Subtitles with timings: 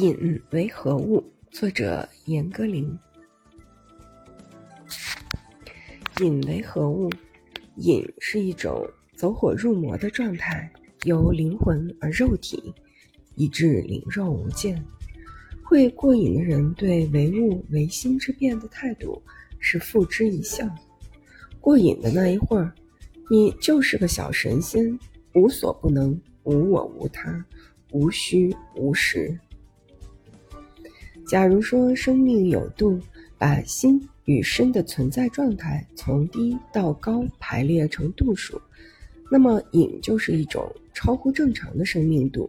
[0.00, 1.24] 瘾为何物？
[1.50, 2.86] 作者严歌苓。
[6.20, 7.10] 瘾为何物？
[7.78, 10.70] 瘾是一种走火入魔的状态，
[11.02, 12.72] 由灵魂而肉体，
[13.34, 14.80] 以致灵肉无间。
[15.64, 19.20] 会过瘾的人对唯物唯心之变的态度
[19.58, 20.64] 是付之一笑。
[21.60, 22.72] 过瘾的那一会儿，
[23.28, 24.96] 你就是个小神仙，
[25.34, 27.44] 无所不能，无我无他，
[27.90, 29.36] 无虚无实。
[31.28, 32.98] 假如说生命有度，
[33.36, 38.58] 把心与身的存在状态从低到高排列成度数，
[39.30, 42.48] 那么瘾就是一种超乎正常的生命度。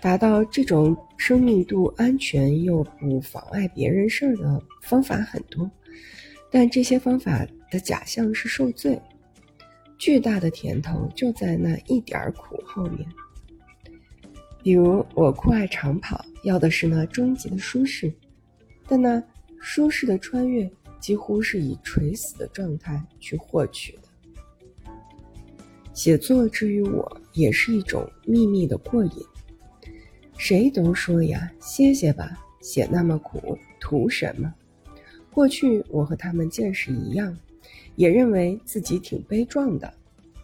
[0.00, 5.70] 达到这种生命度安全又不妨碍别人事儿的方法很多，
[6.50, 9.00] 但这些方法的假象是受罪。
[9.98, 13.06] 巨大的甜头就在那一点儿苦后面。
[14.62, 18.12] 比如我酷爱长跑，要的是那终极的舒适，
[18.86, 19.22] 但那
[19.60, 24.02] 舒适的穿越几乎是以垂死的状态去获取的。
[25.92, 29.12] 写作之于我，也是一种秘密的过瘾。
[30.38, 34.52] 谁都说呀，歇歇吧，写那么苦，图什么？
[35.32, 37.36] 过去我和他们见识一样，
[37.96, 39.92] 也认为自己挺悲壮的，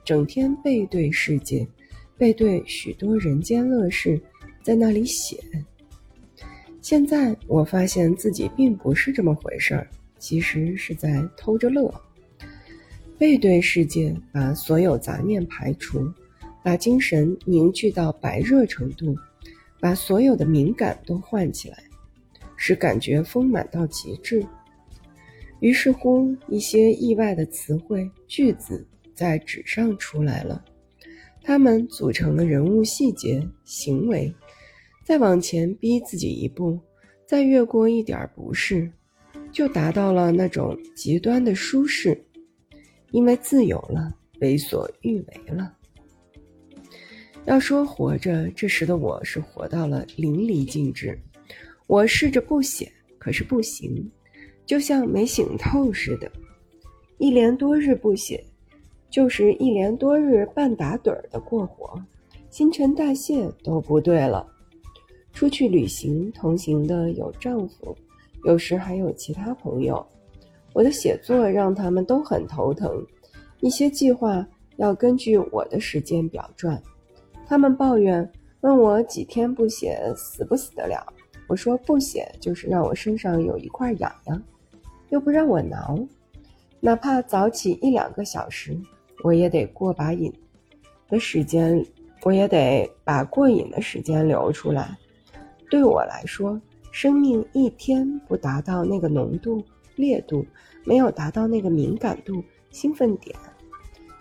[0.05, 1.67] 整天背对世界，
[2.19, 4.21] 背对许多人间乐事，
[4.63, 5.39] 在那里写。
[6.83, 9.89] 现在我发现自己并不是这么回事儿，
[10.19, 11.95] 其实是在偷着乐。
[13.17, 16.13] 背对世界，把所有杂念排除，
[16.63, 19.17] 把精神凝聚到白热程度。
[19.81, 21.79] 把所有的敏感都唤起来，
[22.57, 24.45] 使感觉丰满到极致。
[25.61, 30.65] 于是乎，一些意外的词汇、句子在纸上出来了，
[31.49, 34.31] 他们组成了人物细节、行为。
[35.03, 36.79] 再往前逼自己一步，
[37.25, 38.93] 再越过一点不适，
[39.51, 42.23] 就达到了那种极端的舒适，
[43.13, 45.75] 因为自由了，为所欲为了。
[47.47, 51.19] 要说活着，这时的我是活到了淋漓尽致。
[51.87, 54.07] 我试着不写，可是不行，
[54.67, 56.31] 就像没醒透似的。
[57.17, 58.45] 一连多日不写，
[59.11, 62.01] 就是一连多日半打盹儿的过活，
[62.51, 64.47] 新陈代谢都不对了。
[65.33, 67.97] 出去旅行，同行的有丈夫，
[68.45, 70.05] 有时还有其他朋友。
[70.73, 73.05] 我的写作让他们都很头疼，
[73.61, 74.47] 一些计划
[74.77, 76.81] 要根据我的时间表转。
[77.47, 78.31] 他们抱怨，
[78.61, 81.05] 问我几天不写死不死得了？
[81.47, 84.43] 我说不写就是让我身上有一块痒痒，
[85.09, 85.99] 又不让我挠，
[86.79, 88.79] 哪怕早起一两个小时，
[89.23, 90.33] 我也得过把瘾
[91.09, 91.85] 的时间，
[92.23, 94.97] 我也得把过瘾的时间留出来。
[95.71, 99.63] 对我来说，生命一天不达到那个浓度、
[99.97, 100.47] 烈度，
[100.85, 103.37] 没有达到那个敏感度、兴奋点，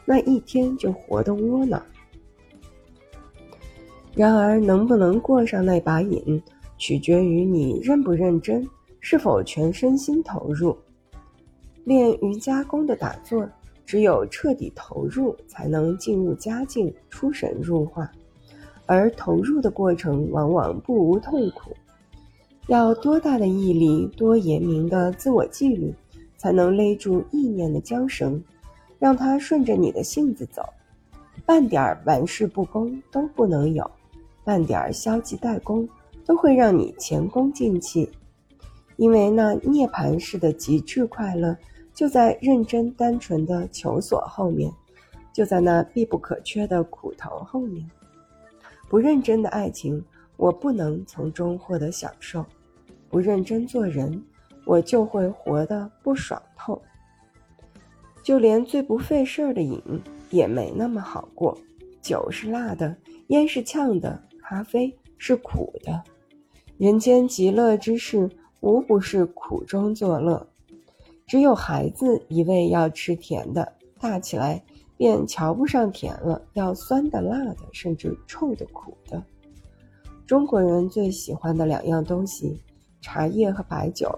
[0.06, 1.82] 那一天就活得窝囊。
[4.16, 6.42] 然而，能不能过上那把瘾，
[6.78, 8.68] 取决于你认不认真，
[9.00, 10.76] 是否全身心投入。
[11.86, 13.48] 练瑜伽功的打坐，
[13.88, 18.12] 只有彻底投入，才能进入佳境，出神入化。
[18.86, 21.72] 而投入的过程往往不无痛苦。
[22.68, 25.94] 要多大的毅力，多严明的自我纪律，
[26.38, 28.44] 才能勒住意念的缰绳，
[29.00, 30.62] 让它顺着你的性子走，
[31.46, 33.90] 半点玩世不恭都不能有。
[34.44, 35.88] 半点消极怠工，
[36.26, 38.10] 都会让你前功尽弃，
[38.98, 41.56] 因为那涅槃式的极致快乐，
[41.98, 44.72] 就在认真单纯的求索后面，
[45.34, 47.90] 就在那必不可缺的苦头后面。
[48.88, 50.06] 不认真的爱情，
[50.36, 52.44] 我不能从中获得享受；
[53.10, 54.24] 不认真做人，
[54.64, 56.80] 我就会活得不爽透。
[58.22, 59.82] 就连最不费事儿的瘾，
[60.30, 61.58] 也没那么好过。
[62.00, 62.96] 酒是辣的，
[63.30, 64.22] 烟是呛的。
[64.40, 66.04] 咖啡是苦的，
[66.78, 68.30] 人间极乐之事
[68.60, 70.48] 无不是苦中作乐。
[71.28, 74.64] 只有孩子一味要吃甜的，大起来
[74.96, 79.22] 便瞧不上甜了，要酸的、辣的，甚至臭的、苦的。
[80.26, 82.62] 中国人最喜欢的两样东西，
[83.02, 84.18] 茶叶和白酒，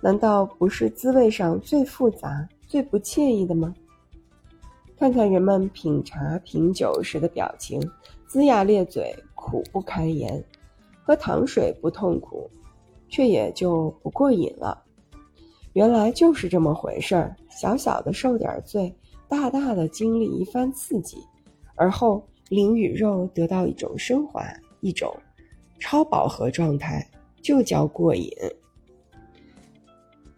[0.00, 3.72] 难道不是滋味上最复杂、最不惬意的吗？
[4.96, 7.80] 看看人们品茶品酒时的表情，
[8.28, 9.14] 龇牙咧嘴。
[9.36, 10.42] 苦不堪言，
[11.02, 12.50] 喝糖水不痛苦，
[13.10, 14.83] 却也就不过瘾了。
[15.74, 18.94] 原来就是这么回事儿，小小的受点罪，
[19.28, 21.18] 大大的经历一番刺激，
[21.74, 24.42] 而后灵与肉得到一种升华，
[24.80, 25.12] 一种
[25.80, 27.04] 超饱和状态
[27.42, 28.30] 就叫过瘾。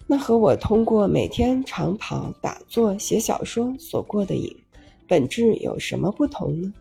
[0.07, 4.51] 那和我通过每天长跑、打坐、写小说所过的瘾，
[5.07, 6.73] 本质有什么不同呢？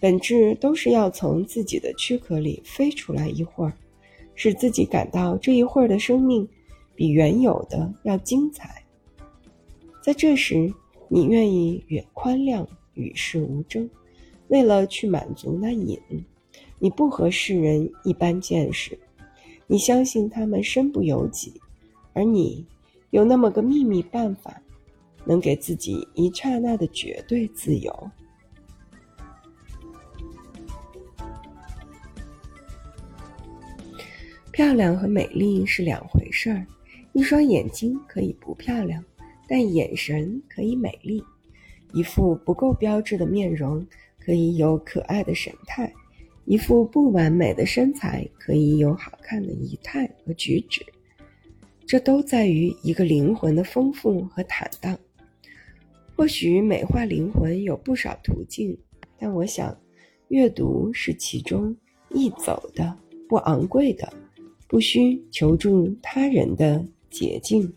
[0.00, 3.72] 本质都是要从自己的躯壳里飞出来一会儿，
[4.34, 6.46] 使自己感到这一会儿的生命
[7.00, 8.84] 比原有的要精彩。
[10.02, 10.70] 在这时，
[11.08, 13.88] 你愿意远宽谅、与世无争，
[14.48, 15.98] 为了去满足那瘾，
[16.78, 18.98] 你不和世人一般见识，
[19.66, 21.58] 你相信他们身不由己。
[22.12, 22.66] 而你
[23.08, 24.60] 有那么个秘密办法，
[25.24, 28.10] 能给自己一刹那的绝对自由。
[34.52, 36.66] 漂亮和美丽是两回事儿，
[37.12, 39.04] 一双眼睛可以不漂亮，
[39.48, 41.20] 但眼神可以美丽；
[41.92, 43.84] 一副不够标致的面容
[44.18, 45.92] 可以有可爱的神态，
[46.44, 50.84] 一副不完美的身材可以有好看的仪态和举止。
[51.84, 54.96] 这都在于一个灵魂的丰富和坦荡。
[56.14, 58.78] 或许美化灵魂有不少途径，
[59.18, 59.76] 但我想，
[60.28, 61.74] 阅读是其中
[62.10, 62.96] 易走的、
[63.28, 64.12] 不昂贵的、
[64.68, 67.72] 不需求助他人的洁净